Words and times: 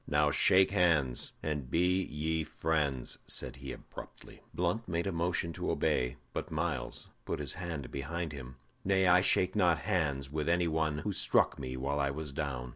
"Now 0.07 0.31
shake 0.31 0.71
hands, 0.71 1.33
and 1.43 1.69
be 1.69 2.01
ye 2.01 2.43
friends," 2.43 3.19
said 3.27 3.57
he, 3.57 3.71
abruptly. 3.71 4.41
Blunt 4.51 4.87
made 4.87 5.05
a 5.05 5.11
motion 5.11 5.53
to 5.53 5.69
obey, 5.69 6.15
but 6.33 6.49
Myles 6.49 7.09
put 7.23 7.37
his 7.37 7.53
hand 7.53 7.91
behind 7.91 8.33
him. 8.33 8.55
"Nay, 8.83 9.05
I 9.05 9.21
shake 9.21 9.55
not 9.55 9.77
hands 9.81 10.31
with 10.31 10.49
any 10.49 10.67
one 10.67 10.97
who 10.97 11.13
struck 11.13 11.59
me 11.59 11.77
while 11.77 11.99
I 11.99 12.09
was 12.09 12.31
down." 12.31 12.69